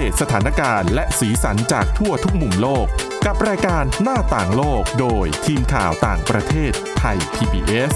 [0.00, 2.86] เดตสถานการณ์และสีสันจากทั่วทุกมุมโลก
[3.26, 7.92] กับรายการหน้าต่างโลกโดยทีมข่าวต่างประเทศไทย PBS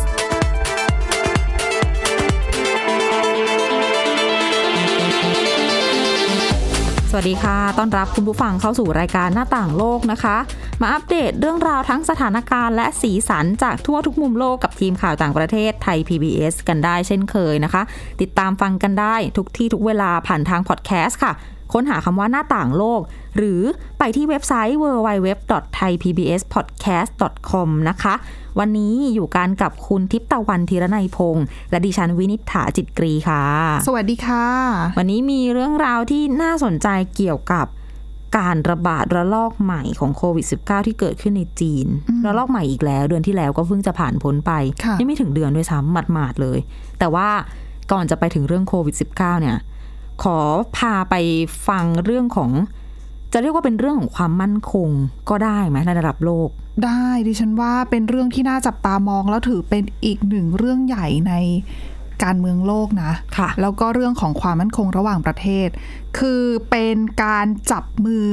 [7.10, 10.36] สวัสดีค่ะ ต้อนรับคุณผู้ฟังเข้าสู่รายการหน้าต่างโลกนะคะ
[10.80, 17.82] มาอัปเดตเรื่องราวทั้งสถานการณ์และสีสันจากทั่วทุกมุมโลกกับทีมข่าวต่างประเทศไทย PBS กันได้เช่นเคยนะคะ
[18.20, 21.34] ติดตามฟังกันได้ทุกที่ทุกเวลาผ่านทางพอดแคสต์ค่ะ
[21.72, 23.00] ค้นหาคำว่าหน้าต่างโลก
[23.36, 23.62] หรือ
[23.98, 28.14] ไปที่เว็บไซต์ www.thaipbspodcast.com นะคะ
[28.58, 33.42] วันนี้อยู่กันกับคุณทิพย์ตะวันธีรนัยพงษ์และดิฉันวินิษฐาจิตกรีค่ะ
[33.86, 34.46] สวัสดีค่ะ
[34.98, 37.66] วันนี้มีเรื่องราวที่น่าสนใจเกี่ยวกับ
[38.38, 41.86] การระบาดระลอกใหม่ของโควิด -19 ที่เกิดขึ้นในจีน
[42.26, 44.52] ระลอกใหม่อีกแล้ว เดือนที่แล้วก็เพิ่งจะผ่านพ้นไป
[44.84, 46.58] ค่ะยังไม่ถึงเดือนด้วยซ้ำหมาดๆเลย
[46.98, 47.28] แต่ว่า
[47.92, 49.56] ก่อนจะไปถึงเรื่องโควิด -19 เนี่ย
[50.22, 50.38] ขอ
[50.76, 51.14] พาไป
[51.68, 52.50] ฟังเรื่องของ
[53.32, 54.88] จะเรียกว่าเป็นเรื่องของความมั่นคง
[55.30, 56.48] ก็ได้ไหมในระดับโลก
[56.84, 61.34] ได้ดิฉันว่าเป็นเรื่องที่น่าจับตามองแล้วถือเป็นอีกหนึ่งเรื่องใหญ่ใน
[62.22, 65.68] การเมืองโลกนะค่ะแล้วก็เรื่องของความมั่นคงระหว่างประเทศ
[66.18, 68.28] คือเป็นการจับมือ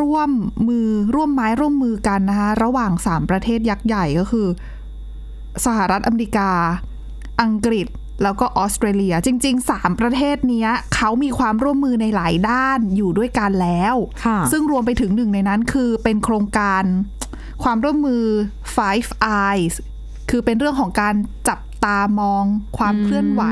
[0.00, 0.30] ร่วม
[0.68, 4.46] มือร่วมไม้ร่วมมือกันนะคะระหว่างสามประเทศยักษ์ใหญ่ก็คือ
[5.64, 6.50] สหรัฐอเมริกา
[7.40, 7.86] อังกฤษ
[8.22, 16.84] แล้วก็ออสเตรเลียจริง ๆ 3 ประเทศเนี้ยเขามีความร่วมมือในหลายด้านอยู่ด้วยกันแล้วค่ะซึ่งรวมไปถึงหนึ่งในนั้นคือเป็นโครงการ
[17.62, 18.24] ความร่วมมือ
[18.76, 19.08] Five
[19.44, 19.74] Eyes
[20.30, 21.14] คือเป็นเรื่องของการ
[21.48, 22.44] จับตามอง
[22.78, 23.42] ความเคลื่อนไหว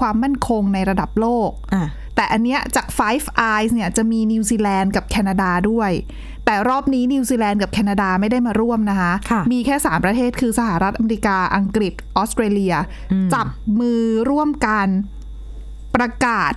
[0.00, 5.90] ความมั่นคงในระดับโลกอะแต่อันเนี้ยจาก Five Eyes เนี่ยจะมีนิวซีแลนด์กับแคนาดาด้วย
[6.46, 12.74] แต่รอบนี้นิวซีแลนด์กับแคนาดาไม่ได้มาร่วมนะคะค่ะมีแค่ 3 ประเทศคือสหรัฐอเมริกาอังกฤษออสเตรเลีย
[13.34, 13.48] จับ
[13.80, 14.86] มือร่วมกัน
[15.96, 16.52] ประกาศ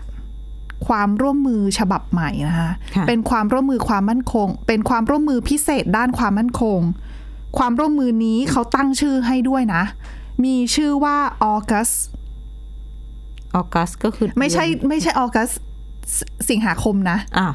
[0.88, 6.80] ความร่วมมือฉบับใหม่นะคะค่ะเป็นความร่วมมือความมั่นคง เป็นความร่วมมือพิเศษด้านความมั่นคง
[7.58, 9.84] ความร่วมมือนี้เขาตั้งชื่อให้ด้วยนะ
[10.46, 11.90] มีชื่อว่าออกัส
[13.56, 15.50] ออกัสก็คือ ไม่ใช่ไม่ใช่ออกัส
[16.50, 17.48] สิงหาคมนะอะ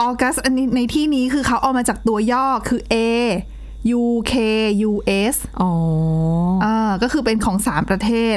[0.00, 2.94] ออกัสอันนี้ในที่นี้คือเขาเอามาจากตัวย่อคือ A
[4.00, 4.34] U K
[4.90, 4.92] U
[5.34, 5.70] S อ๋อ
[6.64, 8.36] อ่าก็คือเป็นของสามประเทศ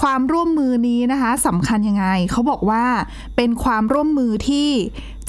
[0.00, 2.86] ความร่วมมือนี้นะคะสำคัญยังไง เขาบอกว่า
[3.36, 4.70] เป็นความร่วมมือที่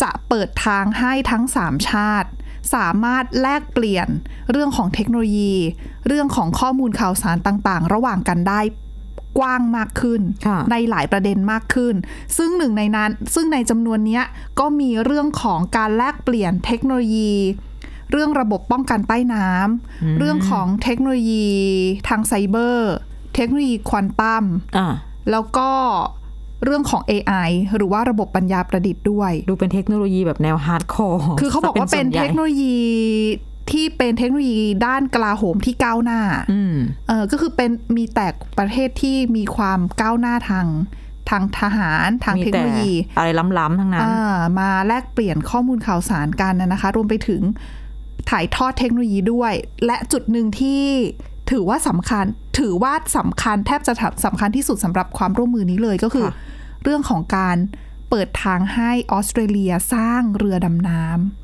[0.02, 2.30] จะเปิดทางให้ทั้งสามชาติ
[2.74, 4.08] สามารถแลกเปลี่ยน
[4.52, 5.56] เรื่องของเทคโนโลยี
[6.08, 8.60] เรื่องของข้อมูลข่าวสารต่างๆ ระหว่างกันได้
[9.38, 11.96] กว้างมากขึ้นค่ะในหลายประเด็นมากขึ้น
[12.38, 14.24] ซึ่งหนึ่งในนั้น ซึ่งในจำนวนเนี้ย
[14.60, 17.34] ก็มีเรื่องของการแลกเปลี่ยนเทคโนโลยี
[18.12, 21.48] เรื่องระบบป้องกันใต้น้ำเรื่องของเทคโนโลยี
[22.08, 22.94] ทางไซเบอร์
[23.36, 24.46] เทคโนโลยีควอนตัม
[24.78, 24.90] อะ
[25.32, 25.70] แล้วก็
[26.66, 32.78] เรื่องของ AI หรือว่าระบบปัญญาประดิษฐ์ด้วย ดูเป็นเทคโนโลยีแบบแนว hardcore คือเขาบอกว่าเป็นเทคโนโลยี
[33.72, 36.22] ที่เป็นเทคโนโลยีด้านกลาโหมที่ก้าวหน้า
[36.52, 36.76] อืม
[37.08, 40.68] เออก็คือเป็นมีแต่ประเทศที่มีความก้าวหน้าทาง
[41.30, 43.28] ทางทหารทางมีเทคโนแต่โลยี อะไร
[43.60, 47.42] ล้ำๆทั้งนั้นอ่ามาแลกเปลี่ยนข้อมูลข่าวสารกันนะนะคะ รวมไปถึง
[48.30, 49.54] ถ่ายทอดเทคโนโลยีด้วย
[49.86, 50.84] และจุดหนึ่งที่
[51.52, 52.26] ถือว่าสำคัญ
[52.60, 53.94] ถือว่าสำคัญแทบจะ
[54.26, 56.34] สำคัญที่สุดสำหรับความร่วมมือนี้เลยก็คือค่ะ
[56.84, 57.58] เรื่องของการ
[58.10, 61.39] เปิดทางให้ออสเตรเลียสร้างเรือดำน้ำ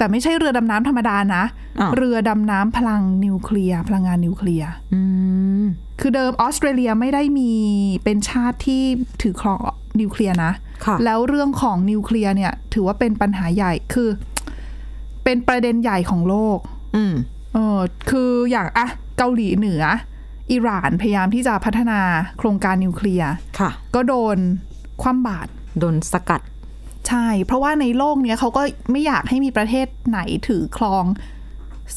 [0.00, 1.44] แต่ไม่ใช่เรือดำน้ำธรรมดานะ
[1.80, 5.00] อ้าวเรือดำน้ำพลังนิวเคลียร์พลังงานนิวเคลียร์อื
[5.62, 5.64] ม
[6.00, 7.52] คือเดิมออสเตรเลียไม่ได้มี
[8.04, 8.82] เป็นชาติที่
[9.22, 9.58] ถือครอง
[10.00, 10.52] นิวเคลียร์นะ
[10.84, 14.08] ค่ะแล้วเรื่องของนิวเคลียร์เนี่ย ถือว่าเป็นปัญหาใหญ่คือ
[15.24, 16.58] เป็นประเด็นใหญ่ของโลก
[16.96, 17.14] อืม
[17.54, 17.78] เออ
[18.10, 18.86] คืออย่างอะ
[19.18, 19.82] เกาหลีเหนือ
[20.50, 22.00] อิหร่านพยายามที่จะพัฒนา
[22.38, 24.36] โครงการนิวเคลียร์ค่ะก็โดน
[25.02, 25.50] คว่ำบาตร
[25.80, 26.40] โดนสกัด
[27.10, 31.04] ใช่ เพราะว่าในโลกเนี้ยเขาก็ไม่อยากให้มีประเทศไหนถือครอง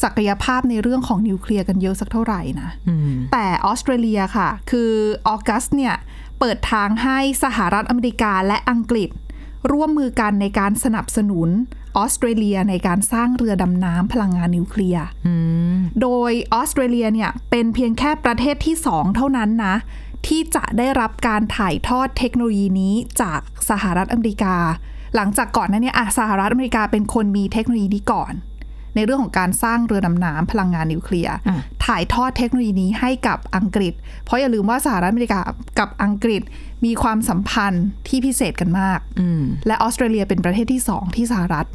[0.04, 4.92] ศักยภาพในเรื่องของนิวเคลียร์กันเยอะสักเท่าไหร่นะอืมแต่ออสเตรเลียค่ะ คือ
[5.28, 5.96] ออกัสเนี่ย
[6.40, 9.10] เปิดทางให้สหรัฐอเมริกาและอังกฤษ
[9.72, 11.50] ร่วมมือกันในการสนับสนุน
[11.98, 15.34] ออสเตรเลียในการสร้างเรือดำน้ำพลังงานนิวเคลียร์อื
[15.76, 19.76] มโดยออสเตรเลียเนี่ยเป็นเพียงแค่ประเทศที่สองเท่านั้นนะ
[20.28, 23.40] ที่จะได้รับการถ่ายทอดเทคโนโลยีนี้จาก
[23.70, 24.56] สหรัฐอเมริกา
[25.16, 28.34] หลังจากก่อนหนั้นเนี่ยอะสหรัฐอเมริกาเป็นคนมีเทคโนโลยีนี้ก่อน
[28.96, 31.40] ในเรื่องของการสร้างเรือดำน้ำพลังงานนิวเคลียร์อะ
[31.86, 33.94] ถ่ายทอดเทคโนโลยีนี้ให้กับอังกฤษ
[34.26, 35.40] เพราะอย่าลืมว่าสหรัฐอเมริกา
[35.80, 36.42] กับอังกฤษ
[36.86, 41.68] มีความสัมพันธ์ที่พิเศษกันมากอืมและออสเตรเลียเป็นประเทศที่สองที่สหรัฐ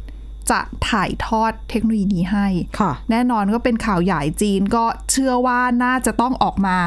[0.51, 0.59] จะ
[0.89, 2.47] ถ่ายทอดเทคโนโลยีนี้ให้
[2.79, 6.77] ค่ะแน่นอนก็เป็นข่าวใหญ่จีนก็เชื่อว่าน่าจะต้องออกมา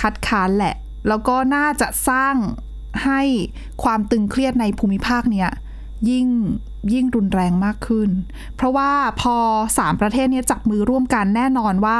[0.00, 0.74] คัดค้านแหละ
[1.08, 2.34] แล้วก็น่าจะสร้าง
[3.04, 3.22] ให้
[3.82, 5.50] ความตึงเครียดในภูมิภาคเนี้ย
[6.10, 6.26] ยิ่ง
[6.92, 8.10] ยิ่งรุนแรงมากขึ้น
[8.56, 8.90] เพราะว่า
[9.20, 9.36] พอ
[9.78, 11.98] สามประเทศเนี้จับมือร่วมกันแน่นอนว่า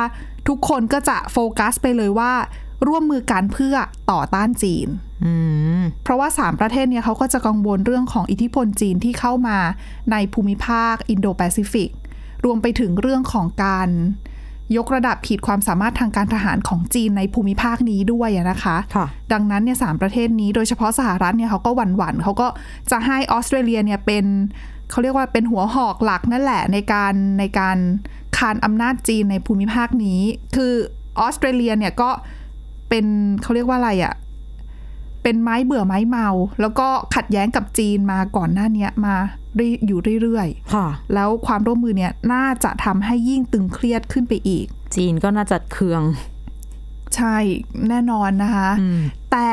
[0.48, 2.32] ทุกคนก็จะโฟกัสไปเลยว่า
[2.88, 3.74] ร่วมมือกันเพื่อ
[4.10, 4.88] ต่อต้านจีน
[5.24, 5.32] อื
[5.80, 9.58] มเพราะว่าสามประเทศเนี้เขาก็จะกังวลเรื่องของอิทธิพลจีนที่เข้ามา
[10.12, 11.90] ในภูมิภาคอินโดแปซิฟิก
[12.44, 13.88] รวมไปถึงเรื่องของการ
[14.76, 22.46] ยกระดับขีดความสามารถทางการทหารของจีนในภูมิภาคนี้ด้วยอะนะคะค่ะดังนั้นเนี่ยสามประเทศนี้โดยเฉพาะสหรัฐเนี่ยเขาก็หวั่นหวั่นๆเขาก็
[22.90, 24.24] จะให้ออสเตรเลียเนี่ยเป็น
[24.90, 27.78] เขาเรียกว่าเป็นหัวหอกหลักนั่นแหละในการในการ
[28.36, 30.20] คานอำนาจจีนในภูมิภาคนี้
[30.56, 30.72] คือ
[31.20, 32.10] ออสเตรเลียเนี่ยก็
[32.88, 33.06] เป็น
[33.42, 34.14] เขาเรียกว่าอะไรอะ
[35.22, 36.28] เป็นไม้เบื่อไม้เมา
[36.60, 39.16] แล้วก็ขัดแย้งกับจีนมาก่อนหน้าเนี้ยมา
[39.86, 46.02] อยู่เรื่อยค่ะๆแล้วความร่วมมือเนี่ยน่าจะทำให้ยิ่งตึงเครียดขึ้นไปอีก จีนก็น่าจะเคือง
[47.16, 47.36] ใช่
[47.88, 49.00] แน่นอนนะคะอืม
[49.32, 49.50] แต่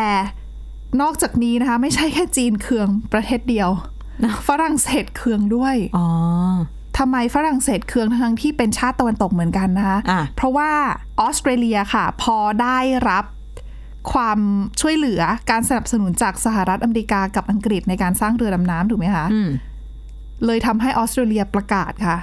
[1.02, 3.70] นอกจากนี้นะคะ ไม่ใช่แค่จีนเคืองประเทศเดียว
[4.48, 6.08] ฝรั่งเศสเคืองด้วยอ๋อ
[6.98, 10.72] ทำไมฝรั่งเศสเคืองทั้งที่เป็นชาติตะวันตกเหมือนกันนะคะอะเพราะว่า
[11.20, 12.80] ออสเตรเลียค่ะ พอได้
[13.10, 13.26] รับ
[14.14, 14.40] ความ
[14.82, 15.22] ช่วยเหลือ
[15.52, 19.50] การสนับสนุนจากสหรัฐอเมริกากับอังกฤษในการสร้างเรือดำน้ำถูกไหมคะอืม
[20.46, 22.18] เลยทำให้ออสเตรเลียประกาศค่ะ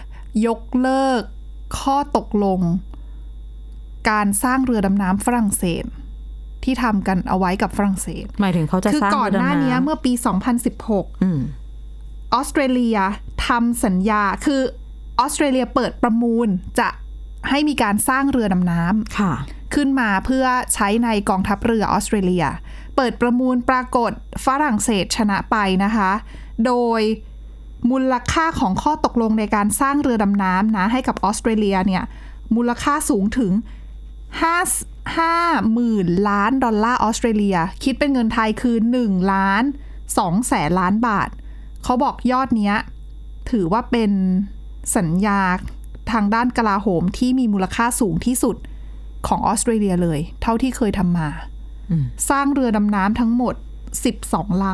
[0.46, 1.22] ยกเลิก
[1.78, 2.60] ข้อตกลง
[4.10, 5.84] การสร้างเรือดำน้ำฝรั่งเศส
[6.64, 10.12] ที่ทำกันเอาไว้กับฝรั่งเศส หมายถึงเขาจะคือสร้างก่อนหน้ารืดำนี้เมื่อปี
[10.68, 11.40] 2016อืม
[12.34, 12.98] ออสเตรเลีย
[13.46, 14.60] ทำสัญญาคือ
[15.20, 16.48] ออสเตรเลียเปิดประมูล
[16.80, 16.88] จะ
[17.50, 19.32] ให้มีการสร้างเรือดำน้ำค่ะ
[19.74, 22.46] ขึ้นมาเพื่อใช้ในกองทัพเรือออสเตรเลีย
[22.96, 24.12] เปิดประมูลปรากฏ
[24.44, 26.10] ฝรั่งเศสชนะไปนะคะ
[26.66, 27.00] โดย
[27.90, 32.02] มูลค่าของข้อตกลงในการสร้างเรือดำน้ำนะให้กับออสเตรเลียเนี่ย
[32.56, 33.52] มูลค่าสูงถึง
[34.32, 39.62] 5 5หมื่นล้านดอลลาร์ออสเตรเลีย คิดเป็นเงินไทยคือ 1 ล้าน
[40.04, 41.28] 2แสนล้านบาท
[41.84, 42.76] เขาบอกยอดเนี้ย
[43.50, 44.12] ถือว่าเป็น
[44.96, 45.40] สัญญา
[46.12, 48.56] ทางด้านกลาโหมที่มีมูลค่าสูงที่สุด
[49.28, 51.28] ของออสเตรเลียเลย เท่าที่เคยทำมา
[51.90, 53.54] อืมสร้างเรือดำน้ำทั้งหมด
[54.10, 54.66] 12ล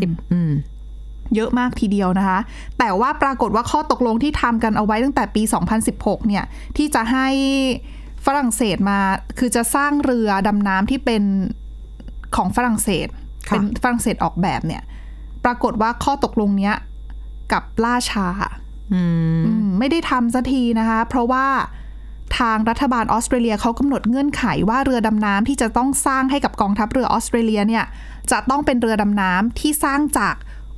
[0.00, 2.38] สิบอืมำเยอะมากทีเดียวนะคะ
[2.78, 5.42] แต่ว่าปรากฏว่าข้อตกลงที่ทำกันเอาไว้ตั้งแต่ปี
[5.84, 6.44] 2016 เนี่ย
[6.76, 7.28] ที่จะให้
[8.26, 8.98] ฝรั่งเศสมา
[9.38, 11.22] คือจะสร้างเรือดำน้ำที่เป็น
[12.36, 13.08] ของฝรั่งเศส
[13.48, 14.82] ค่ะเป็นฝรั่งเศสออกแบบเนี่ย
[15.44, 16.74] ปรากฏว่าข้อตกลงเนี้ย
[17.52, 18.26] กลับล่าช้า
[18.94, 19.02] อื
[19.38, 21.46] มอืมไม่ได้ทำสักทีนะคะ เพราะว่า
[22.38, 27.84] ทางรัฐบาลออสเตรเลียเขากำหนดเงื่อนไขว่าเรือดำน้ำที่จะต้องสร้างให้กับกองทัพเรือออสเตรเลียเนี่ย
[28.30, 30.34] จะต้องเป็นเรือดำน้ำที่สร้างจาก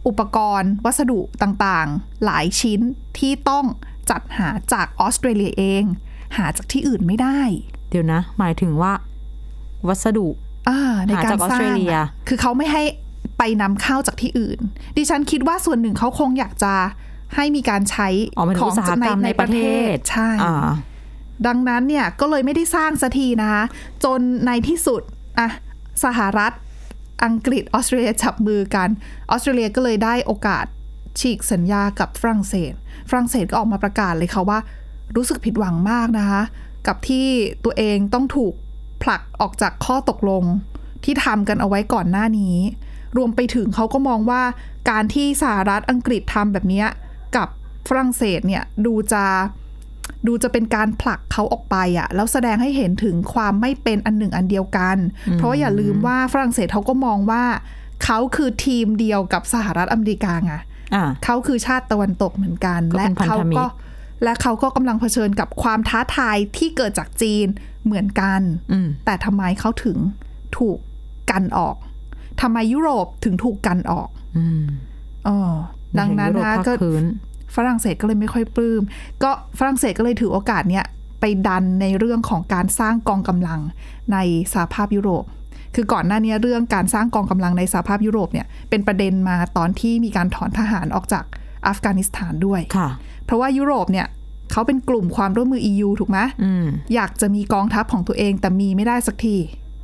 [0.07, 2.81] อุปกรณ์ วัสดุต่างๆ หลายชิ้น
[3.19, 3.65] ที่ต้อง
[4.11, 5.85] จัดหาจากออสเตรเลียเอง
[6.37, 7.41] หาจากที่อื่นไม่ได้
[7.91, 8.93] เดี๋ยวนะ หมายถึงว่า
[9.89, 10.27] วัสดุ
[10.69, 12.83] อ่าในการหาจากออสสร้าเตรงเลียอะคือเขาไม่ให้
[13.39, 14.59] ไปนำเข้าจากที่อื่น
[14.97, 16.75] ดิฉันคิดว่าส่วนหนึ่งเขาคงอยากจะ
[17.35, 19.61] ให้มีการใช้อ๋อหมายถึงอุตสาหกรรมในประเท
[19.93, 20.55] ศใช่อ่า
[21.47, 23.65] ดังนั้นเนี่ยก็เลยไม่ได้สร้างสักทีนะคะ
[24.05, 25.03] จนในที่สุด
[25.39, 25.49] อะ
[26.05, 26.53] สหรัฐ
[27.25, 28.89] อังกฤษออสเตรเลียจับมือกัน
[29.31, 30.65] ออสเตรเลียก็เลยได้โอกาส
[31.21, 32.73] ฉีกสัญญากับฝรั่งเศส
[33.09, 34.59] ฝรั่งเศสก็ออกมาประกาศเลยค่ะว่า
[35.17, 36.43] รู้สึกผิดหวังมากนะคะ
[36.87, 37.27] กับที่
[37.65, 38.55] ตัวเองต้องถูก
[39.03, 40.45] ผลักออกจากข้อตกลง
[41.05, 42.57] ที่ทำกันเอาไว้ก่อนหน้านี้
[43.17, 44.43] รวมไปถึงเขาก็มองว่า
[44.91, 46.85] การที่สหรัฐอังกฤษทำแบบนี้
[47.37, 47.49] กับ
[47.89, 49.25] ฝรั่งเศสเนี่ยดูจะ
[50.27, 54.97] ดูจะเป็นการผลักเขาออกไปอะแล้วแสดงให้เห็นถึงความไม่เป็นอันหนึ่งอันเดียวกัน
[55.35, 57.45] เพราะว่าอย่าลืมว่าฝรั่งเศสเขาก็มองว่า
[58.05, 60.55] เขาคือทีมเดียวกับสหรัฐอเมริกาไง
[60.95, 63.67] อ่าเขาคือชาติตะวันตกเหมือนกันก็และเป็นพันธเขามิตรก็
[64.25, 67.47] และเขาก็กำลังเผชิญกับความท้าทายที่เกิดจากจีน
[67.85, 68.41] เหมือนกัน
[68.73, 69.99] อืมแต่ทำไมเขาถึง
[70.59, 70.79] ถูก
[71.31, 71.77] กันออก
[72.41, 74.63] ทำไมยุโรปถึงถูกกันออกอืม
[75.29, 75.39] อ๋อ
[75.99, 77.05] ดังนั้นยุโรปนะภาคก็พื้น
[77.57, 78.83] ฝรั่งเศสก็เลยไม่ค่อยปลื้ม
[79.23, 80.85] ก็ฝรั่งเศสก็เลยถือโอกาสเนี้ย
[81.21, 83.61] ไปดันในเรื่องของการสร้างกองกำลัง
[84.13, 84.19] ใน
[84.53, 85.25] สหภาพยุโรป
[85.75, 91.25] คือก่อนหน้านี้เรื่องการสร้างกองกำลังในสหภาพยุโรปเนี่ยเป็นประเด็นมาตอนที่มีการถอนทหารออกจาก
[91.67, 92.89] อัฟกานิสถานด้วยค่ะ
[93.25, 94.07] เพราะว่ายุโรปเนี่ย
[94.53, 99.37] เขาเป็นกลุ่มความร่วมมือ EU ถูกไหมอืมอยากจะมีกองทัพของตัวเองแต่มีไม่ได้สักที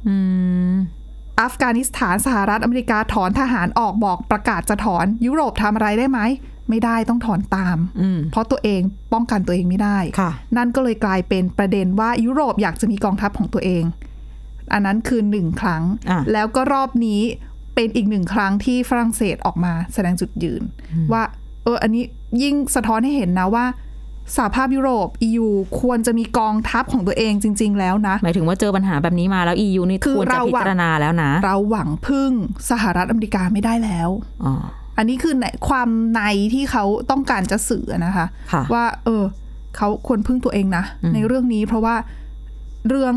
[0.08, 0.16] อื
[0.75, 0.76] ม
[1.40, 6.20] อัฟกานิสถานสหรัฐอเมริกาถอนทหารออกบอกประกาศจะถอน ยุโรปทำอะไรได้ไหม
[6.70, 8.80] ไม่ได้ต้องถอนตามอืมเพราะตัวเอง
[9.12, 13.84] ป้องกันตัวเองไม่ได้ค่ะนั่นก็เลยกลายเป็นประเด็นว่ายุโรปอยากจะมีกองทัพของตัวเอง
[14.72, 17.22] อันนั้นคือหนึ่งครั้งอะแล้วก็รอบนี้
[17.75, 20.62] เป็นอีกหนึ่งครั้งที่ฝรั่งเศสออกมาแสดงจุดยืน
[21.12, 21.22] ว่า
[21.64, 22.04] เออ อันนี้
[22.42, 23.64] ยิ่งสะท้อนให้เห็นนะว่า
[24.37, 25.48] สหภาพยุโรป EU
[25.80, 32.32] ควรจะมีกองทัพของตัวเองจริง ๆ แล้วนะ หมายถึงว่าเจอปัญหาแบบนี้มาแล้ว EU นี่คือควรจะเราพิอะจารณาแล้วนะ เราหวังพึ่ง
[32.70, 34.08] สหรัฐอเมริกาไม่ได้แล้ว
[34.98, 36.22] อ๋ออันนี้คือในความใน
[36.54, 39.24] ที่เขาต้องการจะสื่อนะคะค่ะว่า เออ
[39.76, 41.96] เขาควรพึ่งตัวเองนะอืมในเรื่องนี้เพราะว่า
[42.88, 43.14] เรื่อง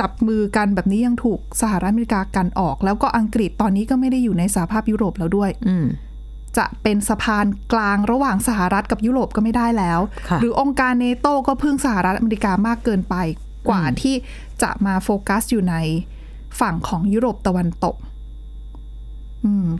[0.00, 5.86] จับมือกันแบบนี้ยังถูกสหรัฐอเมริกากันออก แล้วก็อังกฤษตอนนี้ก็ไม่ได้อยู่ในสหภาพยุโรปแล้วด้วยอืม
[6.58, 13.14] จะเป็นสะพานกลางระหว่างสหรัฐกับยุโรปก็ไม่ได้แล้วค่ะหรือองค์การเนโตก็พึ่งสหรัฐอเมริกามากเกินไป
[13.68, 14.14] กว่าอืมที่
[14.62, 15.76] จะมาโฟกัสอยู่ใน
[16.60, 18.15] ฝั่งของยุโรปตะวันตกอืม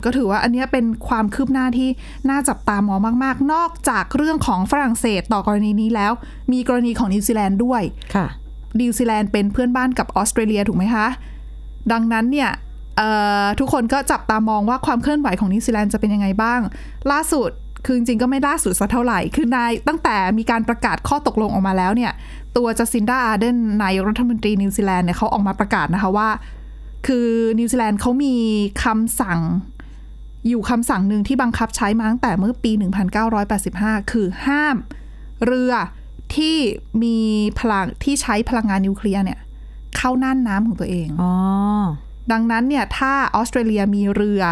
[0.03, 1.89] ก็ถือว่าอันเนี้ยเป็นความคืบหน้าที่
[2.29, 6.11] น่าจับตามองมาก ๆ นอกจากเรื่องของฝรั่งเศสต่อกรณีนี้แล้ว
[6.53, 7.81] มีกรณีของนิวซีแลนด์ด้วย
[8.15, 8.27] ค่ะ
[8.81, 11.07] นิวซีแลนด์เป็นเพื่อนบ้านกับออสเตรเลียถูกไหมคะ
[11.91, 12.49] ดังนั้นเนี่ย
[12.97, 13.09] เอ่
[13.43, 16.59] อทุกคนก็จับตามองว่าความเคลื่อนไหวของนิวซีแลนด์จะเป็นยังไงบ้าง
[17.11, 17.51] ล่าสุด
[17.85, 22.11] คือจริงๆก็ไม่ล่าสุดสักเท่าไหร่ คือนายตั้งแต่มีการประกาศข้อตกลงออกมาแล้วเนี่ย
[22.57, 26.29] ตัวจัสซินดาอาร์เดนนายกรัฐมนตรีนิวซีแลนด์เนี่ยเขาออกมาประกาศนะคะว่า
[27.07, 28.35] คือนิวซีแลนด์เขามี
[28.83, 29.39] คำสั่ง
[30.47, 32.71] อยู่คำสั่งหนึ่งที่บังคับใช้มาตั้งแต่เมื่อปี
[33.41, 34.75] 1985 คือห้าม
[35.45, 35.73] เรือ
[36.35, 36.55] ที่
[37.03, 37.17] มี
[37.59, 39.39] พลังที่ใช้พลังงานนิวเคลียร์เนี่ย
[39.97, 41.33] เข้าน่านน้ำของตัวเองอ๋อ
[42.31, 44.43] ดังนั้นเนี่ยถ้าออสเตรเลียมีเรือ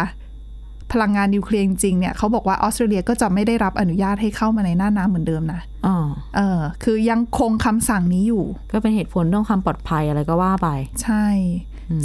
[0.92, 5.96] พลังงานนิวเคลียร์จริงๆเนี่ยเขาบอกว่าออสเตรเลียก็จะไม่ได้รับอนุญาตให้เข้ามาในน่านน้ำเหมือนเดิมนะอ๋อ
[6.36, 10.68] เออ คือยังคงคำสั่งนี้อยู่ ก็เป็นเหตุผลเรื่องความปลอดภัยอะไรก็ว่าไป
[11.02, 11.24] ใช่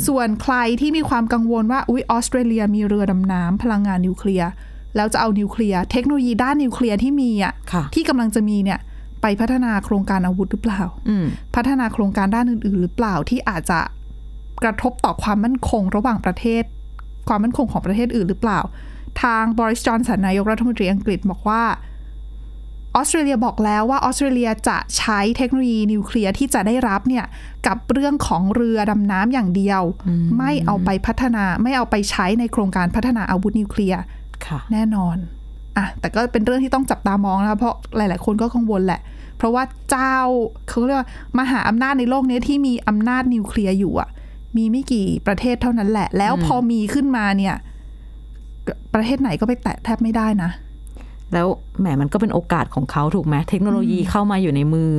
[0.07, 4.49] ส่วนใครที่มีความกังวลว่าอุ๊ยออสเตรเลียมีเรือดำน้ำพลังงานนิวเคลียร์
[4.95, 8.79] แล้วจะเอานิวเคลียร์เทคโนโลยีด้านนิวเคลียร์ที่มีอะค่ะที่กำลังจะมีเนี่ย
[9.21, 13.79] ไปพัฒนาโครงการอาวุธหรือเปล่าอืมพัฒนาโครงการด้านอื่น ๆ หรือเปล่าที่อาจจะ
[14.63, 16.63] กระทบต่อความมั่นคงระหว่างประเทศ
[17.27, 18.59] ความมั่นคงของประเทศอื่นหรือเปล่า
[19.23, 21.63] ทางบริสจอนสันนายกรัฐมนตรีอังกฤษบอกว่า
[22.95, 27.25] ออสเตรเลียบอกแล้วว่าออสเตรเลียจะใช้เทคโนโลยีนิวเคลียร์ที่จะได้รับเนี่ย
[27.67, 29.81] กับเรื่องของเรือดำน้ำอย่างเดียว
[30.37, 33.99] ไม่เอาไปพัฒนาไม่เอาไปใช้ในโครงการพัฒนาอาวุธนิวเคลียร์
[34.45, 35.17] ค่ะแน่นอน
[35.77, 39.01] อะแต่ก็เป็นเรื่องที่ต้องจับตามองนะคะเพราะหลาย ๆ คนก็กังวลแหละ
[39.37, 40.15] เพราะว่าเจ้า
[40.67, 44.09] เขาเรียกว่ามหาอำนาจในโลกนี้ที่มีอำนาจนิวเคลียร์อยู่อะ
[44.57, 47.55] มีไม่กี่ประเทศเท่านั้นแหละ แล้วพอมีขึ้นมาเนี่ย
[48.93, 50.51] ประเทศไหนก็ไปแตะแทบไม่ได้นะ
[51.33, 51.47] แล้ว
[51.79, 54.91] แหมมันก็เป็นโอกาสของเขาถูกไหมเทคโนโลยีเข้ามาอยู่ในมือ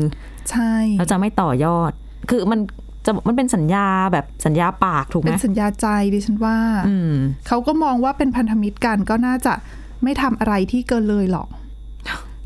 [0.50, 1.92] ใช่แล้วจะไม่ต่อยอด
[2.30, 2.60] คือมัน
[3.06, 6.56] จะมันเป็นสัญญาแบบสัญญาปากถูกไหเป็มนสัญญาใจดิฉันว่า
[6.88, 7.14] อืม
[7.48, 9.54] เขาก็มองว่าเป็นพันธมิตรกันก็น่าจะ
[10.02, 11.48] ไม่ทำอะไรที่เกินเลยหรอก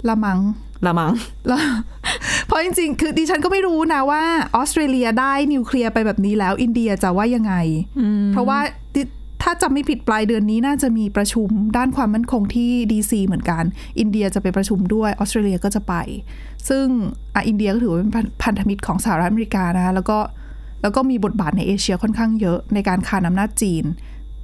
[0.09, 0.41] ละมัง
[0.87, 1.13] ละมัง
[1.49, 1.61] แล้ว
[2.47, 4.23] เพราะจริงๆ คือดิฉันก็ไม่รู้นะว่า
[4.57, 7.55] ออสเตรเลียได้นิวเคลียร์ไปแบบนี้แล้ว อินเดียจะว่ายังไง
[8.33, 8.86] เพราะว่าดิ
[9.49, 13.65] ถ้าจำไม่ผิดปลายเดือนนี้น่าจะมีประชุมด้านความมั่นคงที่ DC เหมือนกัน
[13.99, 15.95] อินเดียจะไปประชุมด้วยออสเตรเลียก็จะไป
[16.69, 16.87] ซึ่ง
[17.35, 20.19] อะอินเดียก็ถือว่าเป็นพันพันธมิตรของสหรัฐอเมริกานะคะแล้วก็
[20.83, 23.85] แล้วก็มีบทบาทในเอเชียค่อนข้างเยอะในการคานอำนาจจีน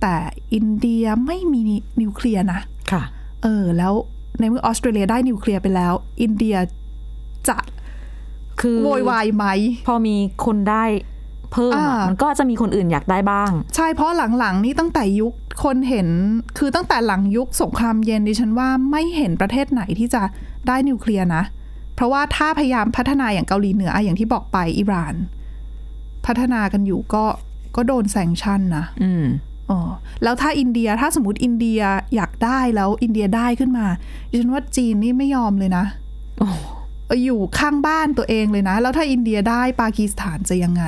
[0.02, 0.16] แต่
[0.54, 1.60] อินเดียไม่มี
[2.00, 2.60] นิวเคลียร์นะ
[2.92, 3.02] ค่ะ
[3.42, 3.92] เออแล้ว
[4.38, 5.92] ในเมื่อออสเตรเลียได้นิวเคลียร์ไปแล้ว
[6.22, 6.56] อินเดีย
[7.48, 7.58] จะ
[8.60, 9.46] คือโวยวายไหม
[9.86, 10.84] พอมีคนได้
[11.52, 15.32] เพิ่มอะอ่ามัมันก็จะมีคนอื่นอยากได้บ้าง ใช่เพราะหลังๆนี่ตั้งแต่ยุค
[15.64, 16.08] คนเห็น
[16.58, 20.22] คือตั้งแต่หลังยุคสงครามเย็นดิฉันว่าไม่เห็นประเทศไหนที่จะ
[20.68, 21.42] ได้นิวเคลียร์นะ
[21.94, 25.14] เพราะว่าถ้าพยายามพัฒนาอย่างเกาหลีเหนืออะอย่างที่บอกไปอิหร่าน
[26.26, 27.24] พัฒนากันอยู่ก็
[27.76, 29.24] ก็โดนแซงชั่นนะอืม
[29.70, 29.80] อ๋อ
[30.22, 31.80] แล้วถ้าอินเดียถ้าสมมติอินเดีย
[32.14, 33.86] อยากได้แล้วอินเดียได้ขึ้นมา
[34.30, 35.84] ดิฉันว่าจีนนี่ไม่ยอมเลยนะ
[36.38, 40.84] โอ้เอออยู่ข้างบ้านตัวเองเลยนะ แล้วถ้าอินเดียได้ปากีสถานจะยังไง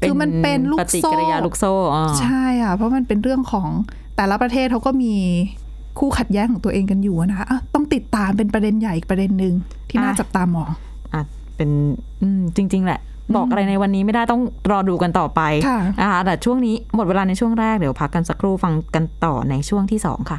[0.00, 3.68] คือมันเป็นลูปกฏิโซ่กิริยาลูกโซ่อ่าใช่อะเพราะมันเป็นเรื่องของ
[4.16, 5.14] แต่ละประเทศเขาก็มี
[5.98, 9.54] คู่ขัดแย้งของตัวเองกันอยู่นะคะอะต้องติดตามเป็นประเด็นใหญ่อีกประเด็นหนึ่ง
[9.88, 10.70] ที่น่าจับตามอง
[11.14, 11.22] อะ
[11.56, 11.70] เป็น
[12.22, 13.00] อืมจริง ๆ แหละ
[13.36, 20.38] บอกอะไรในวันนี้ไม่ได้ต้องรอดูกันต่อไปค่ะนะคะแต่ช่วงนี้หมดเวลาในช่วงแรกเดี๋ยวพักกันสักครู่ฟังกันต่อในช่วงที่สองค่ะ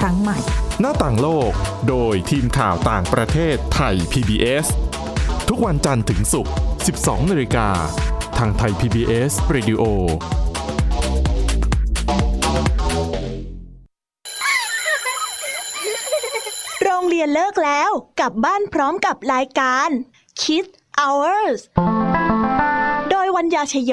[0.00, 0.38] ครั้งใหม่
[0.80, 1.50] หน้าต่างโลก
[1.88, 4.66] โดยทีมข่าวต่างประเทศไทย PBS
[5.48, 6.52] ทุกวันจันทร์ถึงศุกร์
[6.92, 7.68] 12นาฬิกา
[8.38, 9.82] ทางไทย PBS Radio
[16.84, 17.90] โรงเรียนเลิกแล้ว
[18.20, 19.88] กลับบ้านพร้อมกับรายการ
[20.40, 21.58] Kids Hours
[23.10, 23.92] โดยวัญญาชยโย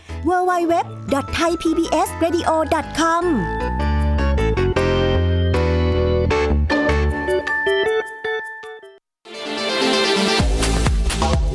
[0.27, 3.23] www.thaipbsradio.com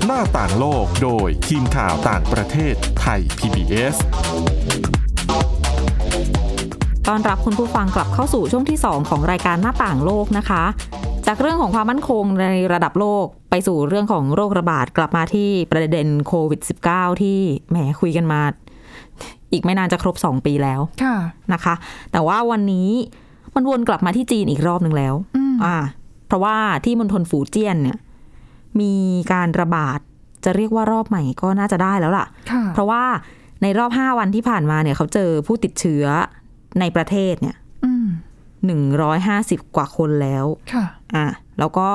[0.07, 3.97] หน้าต่างโลกโดยทีมข่าวต่างประเทศไทย PBS
[7.09, 10.63] ต้อนรับคุณผู้ฟังกลับเข้าสู่ช่วงที่ 2 ของรายการหน้าต่างโลกนะคะ
[11.27, 17.39] จากเรื่องของความมั่นคงในระดับโลกไปสู่เรื่องของโรคระบาดกลับมาที่ประเด็นโควิด -19 ที่
[17.71, 18.41] แหมคุยกันมา
[19.53, 21.17] อีกไม่นานจะครบ 2 ปีแล้วค่ะ
[21.53, 21.75] นะคะ
[22.13, 22.91] แต่ว่าวันนี้
[23.55, 25.77] มันวนกลับมาที่จีนอีกรอบหนึ่งแล้วอืมอ่า
[26.27, 27.99] เพราะว่าที่มณฑลฝูเจี้ยนเนี่ย
[28.81, 28.93] มี
[29.33, 29.99] การระบาด
[30.45, 33.05] จะเรียกว่ารอบใหม่ก็น่าจะได้แล้วล่ะค่ะเพราะว่า
[33.63, 36.05] ในรอบ5วันที่ผ่านมาเนี่ย เขาเจอผู้ติดเชื้อ
[36.81, 38.07] ในประเทศเนี่ยอืม
[38.67, 40.85] หนึ่งร้อยห้าสิบกว่าคนแล้วค่ะ
[41.17, 41.91] อะแล้วก็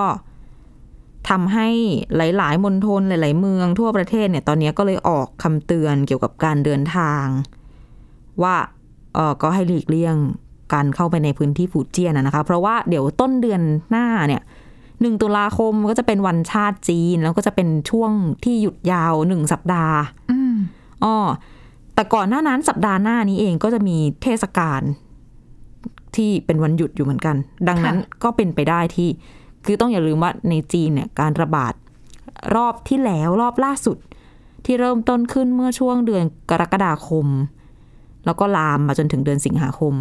[1.29, 1.67] ทำให้
[2.15, 7.25] หลาย ๆ มณฑลหลาย ๆ เมืองทั่วประเทศเนี่ย ตอนนี้ก็เลยออกคำเตือนเกี่ยวกับการเดินทาง
[8.43, 8.55] ว่า
[9.13, 10.15] เออก็ให้หลีกเลี่ยง
[10.73, 14.41] การเข้าไปในพื้นที่ฟูเจียนนะนะคะ เพราะว่าเดี๋ยวต้นเดือนหน้าเนี่ย
[15.01, 18.12] หนึ่งตุลาคมก็จะเป็นวันชาติจีน แล้วก็จะเป็นช่วง
[18.43, 19.97] ที่หยุดยาวหนึ่งสัปดาห์
[20.31, 20.55] อืม
[21.03, 21.15] อ๋อ
[21.95, 24.81] แต่ก่อนหน้านั้นสัปดาห์หน้านี้เองก็จะมีเทศกาล
[26.15, 27.36] ที่เป็นวันหยุดอยู่เหมือนกัน
[27.67, 29.10] ดังนั้นก็เป็นไปได้ที่
[29.65, 31.74] คือต้องอย่าลืมว่าในจีนเนี่ยการระบาด
[32.56, 33.97] รอบที่แล้วรอบล่าสุด
[34.65, 37.28] ที่เริ่มต้นขึ้นเมื่อช่วงเดือนกรกฎาคม
[38.26, 39.93] แล้วก็ลามมาจนถึงเดือนสิงหาคม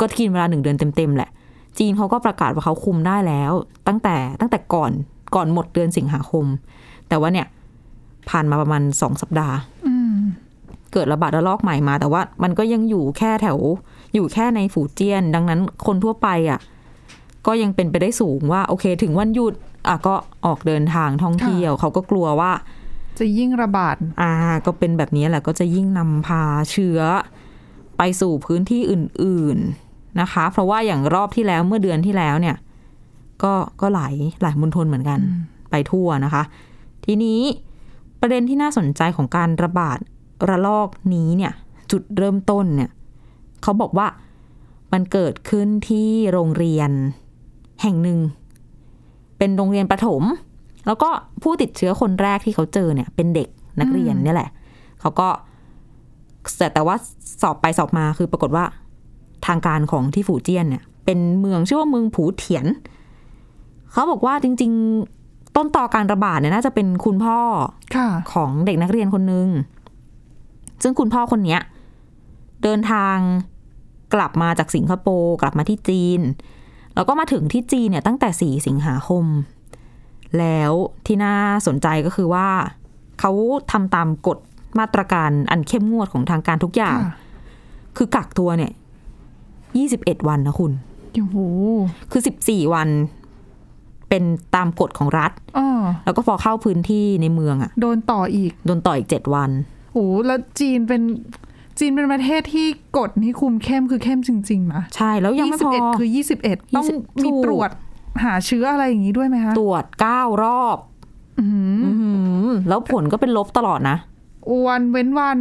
[0.00, 1.30] ก็กินเวลาหนึ่งเดือนเต็มๆแหละ
[1.78, 3.52] จีนเขาก็ประกาศว่าเขาคุมได้แล้ว
[3.86, 4.92] ตั้งแต่ตั้งแต่ก่อน
[5.34, 6.44] ก่อนหมดเดือนสิงหาคม
[7.08, 7.46] แต่ว่าเนี่ย
[8.30, 9.56] ผ่านมาประมาณสองสัปดาห์
[9.86, 10.18] อืม
[10.92, 13.58] เกิดระบาดระลอกใหม่มา แต่ว่ามันก็ยังอยู่แค่แถว
[14.16, 16.60] อยู่แค่ในฝูเจี้ยน ดังนั้นคนทั่วไปอะ
[17.46, 19.54] ก็ยังเป็นไปได้สูงว่า โอเค ถึงวันหยุด
[19.88, 20.14] อะก็
[20.46, 22.52] ออกเดินทางท่องเที่ยว เขาก็กลัวว่า
[23.18, 24.32] จะยิ่งระบาด อ่า
[24.66, 27.00] ก็เป็นแบบนี้แหละก็จะยิ่งนำพาเชื้อ
[27.98, 32.56] ไปสู่พื้นที่อื่น ๆนะคะ เพราะว่าอย่างรอบที่แล้วเมื่อเดือนที่แล้วเนี่ย
[33.42, 35.18] ก็ก็หลายหลายมณฑลเหมือนกัน
[35.70, 36.42] ไปทั่วนะคะ
[37.04, 37.40] ทีนี้
[38.20, 39.98] ประเด็นที่น่าสนใจของการระบาด
[40.48, 41.52] ระลอกนี้เนี่ย
[41.90, 42.90] จุดเริ่มต้นเนี่ย
[43.62, 44.06] เขาบอกว่า
[44.92, 46.90] มันเกิดขึ้นที่โรงเรียน
[47.82, 48.18] แห่งหนึ่ง
[49.38, 50.22] เป็นโรงเรียนประถม
[50.86, 51.08] แล้วก็
[51.42, 53.48] ผู้ติดเชื้อคนแรกที่เขาเจอเนี่ย เป็นเด็ก
[53.80, 54.50] นักเรียนเนี่ยแหละ
[55.00, 55.28] เขาก็
[56.56, 56.96] แต่แต่ว่า
[57.42, 58.64] สอบไปสอบมาคือปรากฏว่า
[59.46, 62.66] ทางการของที่ฝูเจี้ยนเนี่ย เป็นเมืองชื่อว่าเมืองผูเถียน
[63.92, 64.72] เขาบอกว่าจริง
[65.14, 67.38] ๆ ต้นต่อการระบาดเนี่ยน่าจะเป็นคุณพ่อ
[67.96, 69.48] ค่ะของเด็กนักเรียนคนหนึ่ง
[70.82, 71.60] ซึ่งคุณพ่อคนเนี้ย
[72.62, 73.16] เดินทาง
[74.14, 76.20] กลับมาจากสิงคโปร์กลับมาที่จีน
[76.94, 79.24] แล้วก็มาถึงที่จีนเนี่ยตั้งแต่ 4 สิงหาคม
[80.38, 80.72] แล้ว
[81.06, 81.34] ที่น่า
[81.66, 82.48] สนใจก็คือว่า
[83.20, 83.32] เขา
[83.72, 84.38] ทำตามกฎ
[84.78, 87.14] มาตรการอันเข้มงวดของทางการทุกอย่างค่ะ
[87.96, 88.72] คือกักตัวเนี่ย
[89.68, 90.72] 21 วันนะคุณ
[91.14, 91.38] โอ้โห
[92.10, 92.88] คือ 14 วัน
[94.08, 95.68] เป็นตามกฎของรัฐอ้อ
[96.04, 99.50] แล้วก็พอเข้าพื้นที่ในเมืองอะโดนต่ออีก โดนต่ออีก7วัน
[99.92, 101.02] โอ้โหแล้วจีนเป็น
[101.78, 102.66] จีนเป็นประเทศที่
[102.98, 106.08] กฎนี่คุมเข้มคือเข้มจริง ๆ นะ ใช่แล้วยังไม่พอ21 คือ
[106.42, 107.70] 21 ต้อง20มีถูกตรวจ
[108.24, 109.84] หาเชื้ออะไรอย่างนี้ด้วยไหมคะ ตรวจ
[110.14, 110.78] 9รอบ
[111.40, 112.10] อื้อหืออื้อหื
[112.44, 113.96] อแล้วผลก็เป็นลบตลอดนะ
[114.66, 115.38] วันเว้นวัน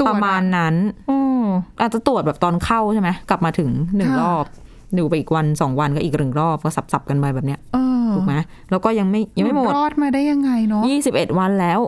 [0.00, 0.74] ตรวจประมาณนั้น
[1.10, 1.42] อืม
[1.80, 4.44] อาจจะตรวจแบบตอนเข้าใช่ไหมกลับมาถึงหนึ่งค่ะรอบ
[4.94, 8.34] อยู่ไปอีกวันสองวันก็อีกหนึ่งรอบก็สับๆกันไปแบบเนี้ยเออถูกไหม
[8.70, 11.80] แล้วก็ยังไม่ยังไม่หมดรอดมาได้ยังไงเนาะยี่สิบเอ็ดวันแล้ว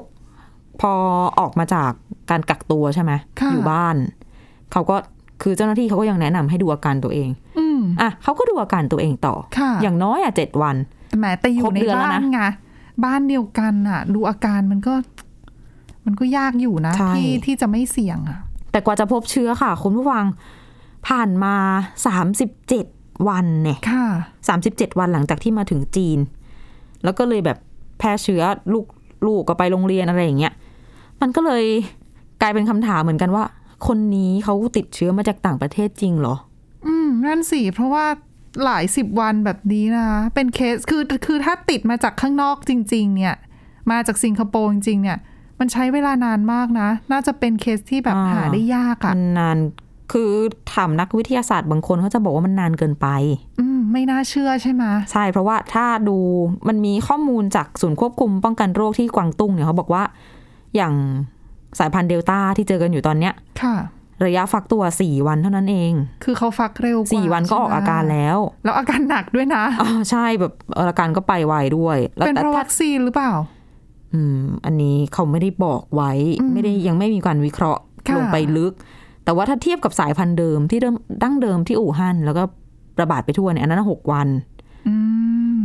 [0.81, 0.93] พอ
[1.41, 1.93] ออกมาจาก
[2.31, 3.97] การกักตัวใช่ไหมค่ะอยู่บ้าน
[4.73, 4.97] เขาก็
[5.43, 10.77] คือเจ้าหน้าที่เขาก็ยังแนะนำให้ดูอาการตัวเองอืมอะเขาก็ดูอาการตัวเองต่อค่ะอย่างน้อยอะเจ็ดวัน
[11.09, 12.41] แต่แหมแต่อครยู่บในเดือนแล้วบ้านนะไง
[13.05, 14.95] บ้านเดียวกันอะ ดูอาการมันก็
[16.07, 18.39] มันก็ยากอยู่นะใช่ที่ที่จะไม่เสี่ยงอะ
[18.73, 20.25] แต่กว่าจะพบเชื้อค่ะ คุณผู้ฟัง
[21.09, 21.55] ผ่านมา
[22.07, 22.87] สามสิบเจ็ด
[23.29, 24.07] วันเนี่ยค่ะ
[24.49, 26.19] สามสิบเจ็ดวันหลังจากที่มาถึงจีน
[27.05, 27.59] แล้วก็เลยแบบ
[27.99, 28.87] แพร่เชื้อลูก
[29.27, 30.53] ลูกก็ไปโรงเรียนอะไรอย่างเงี้ย
[31.21, 31.65] มันก็เลย
[32.45, 33.45] กลายเป็นคำถามเหมือนกันว่า
[33.87, 36.35] คนนี้เขาติดเชื้อมาจากต่างประเทศจริงเหรอ
[36.87, 38.07] อืมนั่นสิเพราะว่า
[38.65, 43.35] หลายสิบวันแบบนี้นะ เป็นเคสคือคือถ้าติดมาจากข้างนอกจริง ๆ เนี่ย
[43.91, 45.19] มาจากสิงคโปร์จริง ๆ เนี่ย
[45.61, 49.59] มันใช้เวลานานมากนะ น่าจะเป็นเคสที่แบบอ่าหาได้ยากอะ่ะมันนาน
[50.13, 50.31] คือ
[50.73, 53.07] ถามนักวิทยาศาสตร์บางคนเขาจะบอกว่ามันนานเกินไป
[53.61, 56.17] อืมไม่น่าเชื่อใช่ไหมใช่เพราะว่าถ้าดู
[56.69, 60.03] มันมีข้อมูลจากศูนย์ควบคุมป้องกันโรคที่กวางตุ้งเนี่ยเขาบอกว่า
[60.77, 60.95] อย่าง
[61.79, 63.33] สายพันธุ์เดลต้าที่เจอกันอยู่ตอนเนี้ย
[63.63, 63.77] ค่ะ
[64.27, 65.93] ระยะฟักตัวสี่วันเท่านั้นเอง
[66.25, 73.33] คือเขาฟักเร็วกว่าสี่วันก็ออกใช่ไหมอาการแล้ว แล้วอาการหนักด้วยนะอ๋อใช่แบบอาการก็ไปไวด้วย แล้วเป็นแต่เพราะถ้าวัคซีนหรือเปล่า
[74.15, 78.73] อืม อันนี้เขาไม่ได้บอกไว้อืมไม่ได้ยังไม่มีการวิเคราะห์ค่ะลงไปลึก
[79.25, 82.43] แต่ว่าถ้าเทียบกับสายพันธุ์เดิมที่เริ่มดั้งเดิมที่อู่ฮั่นแล้วก็
[83.01, 84.54] ระบาดไปทั่วเนี่ยอันนั้นหกวันอืม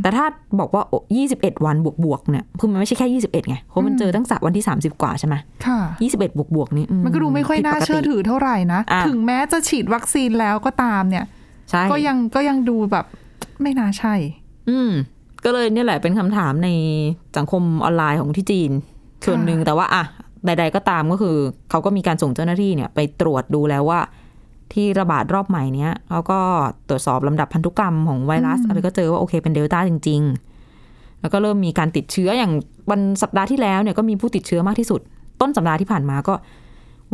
[0.02, 0.26] แต่ถ้า
[0.60, 0.84] บอกว่า
[1.18, 11.26] ยี่สิบเอ็ดวันบวกบวกๆเนี่ยคือมันไม่ใช่แค่ยี่สิบเอ็ดไงเพราะมันเจอตั้งแต่วันที่สามสิบกว่าใช่ไหมค่ะยี่สิบเอ็ดบวกบวกๆนี่อืมันก็ดูไม่ค่อยผิน่าปกติเชื่อถือเท่าไหร่นะอะถึงแม้จะฉีดวัคซีนแล้วก็ตามเนี่ย
[11.70, 13.06] ใช่ก็ยังก็ยังดูแบบ
[13.62, 14.14] ไม่น่าใช่
[14.70, 14.92] อืม
[15.46, 16.70] ก็เลยเนี่ยแหละเป็นคำถามใน
[17.38, 18.72] สังคมออนไลน์ของที่จีน
[19.26, 20.04] ส่วนหนึ่งแต่ว่าอะ
[20.46, 21.36] ใด ๆ ก็ตามก็คือ
[21.70, 24.00] เขาก็มีการส่งเจ้าหน้าที่เนี่ย ไปตรวจดูแล้วว่า
[24.74, 26.40] ที่ระบาดรอบใหม่เนี้ยเขาก็
[26.90, 30.22] ตรวจสอบลำดับพันธุกรรมของไวรัสอืมอะไรก็เจอว่าโอเคเป็นเดลต้าจริง
[30.72, 32.52] ๆ แล้วก็เริ่มมีการติดเชื้ออย่าง
[32.92, 35.02] วันสัปดาห์ที่แล้วเนี่ยก็มีผู้ติดเชื้อมากที่สุด
[35.42, 36.34] ต้นสัปดาห์ที่ผ่านมาก็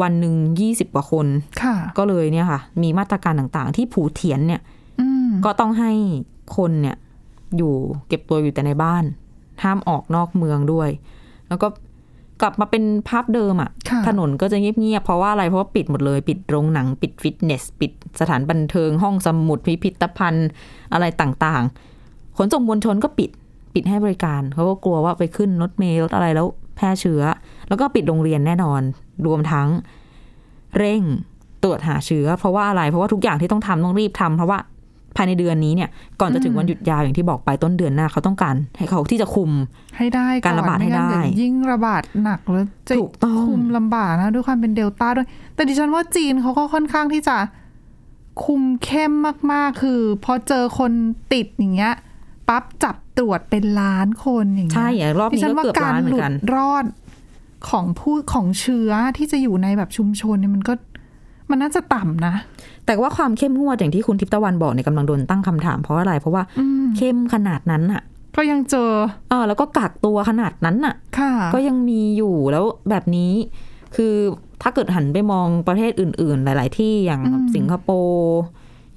[0.01, 1.27] วันหนึ่งยี่สิบกว่าคน
[1.61, 4.61] ค่ะก็เลยเนี่ยค่ะ มีมาตรการต่างๆ ที่ผูเถียนเนี่ย
[4.99, 5.91] อืมก็ต้องให้
[6.57, 6.95] คนเนี่ย
[7.57, 7.73] อยู่
[8.07, 9.03] เก็บตัวอยู่แต่ในบ้าน
[9.63, 10.89] ห้ามออกนอกเมืองด้วย
[11.47, 11.67] แล้วก็
[12.41, 20.49] กลับมาเป็นภาพเดิมอะค่ะ ถนนก็จะเงียบๆเพราะว่าอะไรเพราะว่าปิดหมดเลยปิดโรงหนังปิดฟิตเนส ปิดสถานบันเทิงห้องสมุดพิพิธภัณฑ์
[20.93, 23.29] อะไรต่างๆ ขนส่งมวลชนก็ปิด
[23.73, 27.21] ปิดให้บริการเขาก็กลัวว่าไปขึ้นรถเมล์รถอะไรแล้วแพร่เชื้อ
[27.67, 28.81] แล้วก็ปิดโรงเรียนแน่นอน
[29.25, 29.67] รวมทั้ง
[30.77, 31.01] เร่ง
[31.63, 34.59] ตรวจหาเชื้อ เพราะว่าอะไรเพราะว่าทุกอย่างที่ต้องทำต้องรีบทำเพราะว่า
[35.15, 39.51] ภายในเดือนนี้เนี่ยก่อนจะถึงวันหยุดยาวอย่างที่บอกไปต้นเดือนหน้าเขาต้องการให้เขาที่จะคุม
[39.97, 47.37] ให้ได้อนการระบาดให้ได้ม่งั้นเยวยิ่งระบาดหนักแล้วจะถูกต้องคุมลำบากนะด้วยความเป็นเดลต้าด้วย แต่ดิฉันว่าจีนเขาก็ค่อนข้างที่จะ
[48.45, 49.11] คุมเข้ม
[49.51, 50.91] มากๆ คือพอเจอคน
[51.33, 51.93] ติดอย่างเงี้ย
[52.49, 56.85] ปั๊บจับตรวจเป็นล้านคนอย่างเงี้ยใช่อย่างรอบดินี้ฉันก็ว่าเกือบการล้านเหมืหอลุนกันดรอด
[57.69, 60.73] ของผู้ของเชื้อที่จะอยู่ในแบบชุมชนเนี่ยมันก็
[61.49, 62.33] มันน่าจะต่ำนะ
[62.85, 68.01] แต่ว่าความเข้มงวดอย่างที่คุณทิพย์ตะวันบอกเนี่ยกำลังโดนตั้งคำถามเพราะอะไร เพราะว่าอืมเข้มขนาดนั้นอะ
[68.35, 68.91] ก็ยังเจอ
[69.29, 73.33] เออแล้วก็กักตัวขนาดนั้นอะค่ะ ก็ยังมีอยู่แล้วแบบนี้
[73.95, 74.13] คือ
[74.61, 78.37] ถ้าเกิดหันไปมองประเทศอื่น ๆ หลาย ๆ ที่อย่างอืมสิงคโปร์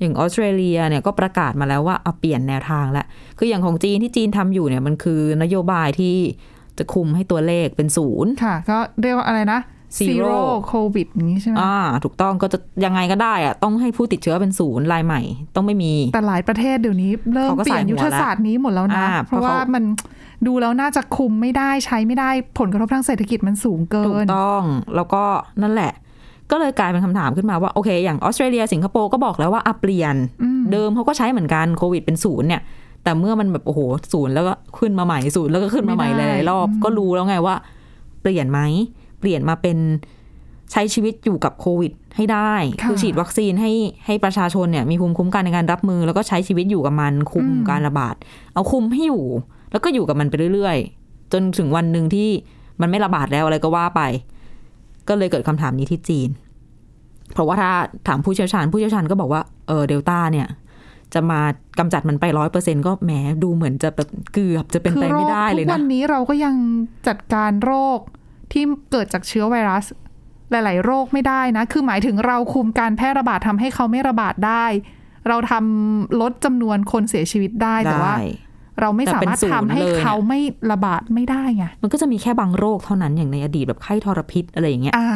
[0.01, 3.07] อย่างออสเตรเลียเนี่ยก็ประกาศมาแล้วว่าเอาเปลี่ยนแนวทางแล้ว
[3.39, 6.17] คืออย่างของจีนที่จีนทำอยู่เนี่ยมันคือนโยบายที่
[6.79, 9.61] จะคุมให้ตัวเลขเป็นศูนย์ค่ะ ก็เรียกว่าอะไรนะ
[9.97, 11.75] Zero โควิดอย่างนี้ใช่ไหมอ่า
[12.05, 15.21] ถูกต้องก็จะยังไงก็ได้อะต้องให้ผู้ติดเชื้อเป็นศูนย์รายใหม่
[15.55, 19.85] ต้องไม่มี แต่หลายประเทศเดี๋ยวนี้ เริ่มเขาก็เปลี่ยนใส่หัวยุทธศาสตร์นี้หมดแล้วนะอ่าเพราะเพราะว่าเขามัน
[20.47, 24.63] ดูแล้วน่าจะคุมไม่ได้ใช้ไม่ได้ผลกระทบทางเศรษฐกิจมันสูงเกิถูกนต้อง
[24.97, 25.23] แล้วก็
[25.63, 25.93] นั่นแหละ
[26.51, 32.63] ก็เลยกลายเป็นคำถามขึ้นมาว่า โอเค อย่างออสเตรเลียสิงคโปร์ก็บอกแล้วว่าอะเปลี่ยนอืมเดิมเขาก็ใช้เหมือนกันโควิดเป็นศูนย์เนี่ย
[33.05, 33.81] แต่เมื่อมันแบบโอ้โห
[34.13, 37.57] ศูนย์แล้วก็ขึ้นมาใหม่ศูนย์แล้วก็ขึ้นมาใหม่หลายๆรอบก็รู้แล้วไงว่า
[38.23, 38.61] เปลี่ยนไหม
[39.19, 39.79] เปลี่ยนมาเป็น
[40.73, 42.53] ใช้ชีวิตอยู่กับโควิด ให้ได้
[42.83, 43.73] ค่ะคือฉีดวัคซีนให้
[44.07, 48.15] ให้ประชาชนเนี่ยมีภูมิคุ้มกันในการรับมือ แล้วก็ใช้ชีวิตอยู่กับมันคุมอืมการระบาด
[48.55, 49.25] เอาคุมให้อยู่
[49.73, 52.29] แล้วก็อยู่กับมันไปเรื่อยๆ จนถึงวันหนึ่งที่
[52.81, 54.03] มันไม่ระบาดแล้วอะไรก็ว่าไป
[55.09, 56.29] ก็เลยเกิดคำถามนี้ที่จีน
[57.33, 57.71] เพราะว่าถ้า
[58.09, 60.49] ถามผู้เชี่ยวชาญผู้เชี่ยวชาญก็บอกว่าเออเดลต้าเนี่ย
[61.15, 61.41] จะมา
[61.79, 63.11] กำจัดมันไปร้อยเปอร์เซ็นก็แหม
[63.43, 66.55] ดูเหมือนจะแบบเกือบจะเป็นคือไปโรไม่คได้เลทุยกวันะนนี้เราก็ยัง
[67.09, 68.01] จัดการโรค
[68.53, 69.85] ที่เกิดจากเชื้อไวรัส
[70.51, 74.67] หลาย ๆ โรคไม่ได้นะ คือหมายถึงเราคุมการแพร่ระบาดทำให้เขาไม่ระบาดได้
[75.29, 78.27] เราทำลดจำนวนคนเสียชีวิตได้แต่ว่าได้
[78.81, 80.41] เราไม่แต่สาเป็นมารถศูนย์ทำให้เลยเขาไม่
[80.73, 85.09] ระบาดไม่ได้ไงมันก็จะมีแค่บางโรคเท่านั้นอย่างในอดีตแบบไข้ทรพิษอะไรอย่างเงี้ยอ่า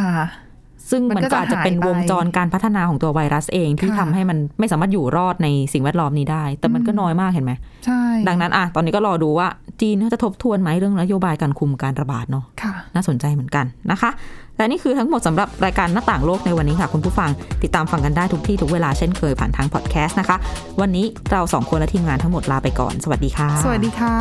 [0.91, 7.53] ซึ่งมัมันนก็ก็อาจจะเป็นจะหายไปวงจรการพัฒนาของตัวไวรัสเองที่ค่ะทำให้มันไม่สามารถอยู่รอดในสิ่งแวดล้อมนี้ได้ แต่มันก็อืมน้อยมากเห็นไหม
[7.87, 9.49] ใช่ดังนั้นอะตอนนี้ก็รอดูว่า
[9.81, 14.11] จีนเขาจะทบทวนไหมเรื่องนโยบายการคุมการระบาดเนาะค่ะน่าสนใจเหมือนกันนะคะ
[14.57, 17.31] และนี่คือทั้งหมดสำหรับรายการหน้าต่างโลกในวันนี้ค่ะ คุณผู้ฟัง
[17.63, 20.37] ติดตามฟังกันได้ทุกที่ทุกเวลาเช่นเคยผ่านทางพอดแคสต์นะคะ
[20.81, 24.17] วันนี้เราสองคนและทีมงานทั้งหมดลาไปก่อนสวัสดีค่ะ สวัสดีค่ะ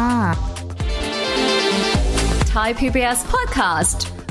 [2.54, 4.21] Thai PBS podcast.